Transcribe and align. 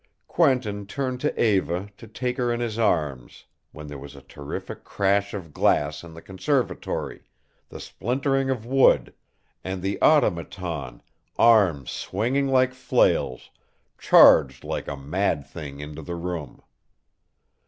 Quentin 0.27 0.87
turned 0.87 1.19
to 1.21 1.39
Eva 1.39 1.87
to 1.95 2.07
take 2.07 2.37
her 2.37 2.51
in 2.51 2.59
his 2.59 2.79
arms 2.79 3.45
when 3.71 3.85
there 3.85 3.99
was 3.99 4.15
a 4.15 4.23
terrific 4.23 4.83
crash 4.83 5.31
of 5.35 5.53
glass 5.53 6.03
in 6.03 6.15
the 6.15 6.23
conservatory, 6.23 7.21
the 7.69 7.79
splintering 7.79 8.49
of 8.49 8.65
wood, 8.65 9.13
and 9.63 9.83
the 9.83 10.01
Automaton, 10.01 11.03
arms 11.37 11.91
swinging 11.91 12.47
like 12.47 12.73
flails, 12.73 13.51
charged 13.99 14.63
like 14.63 14.87
a 14.87 14.97
mad 14.97 15.45
thing 15.45 15.79
into 15.79 16.01
the 16.01 16.15
room. 16.15 16.63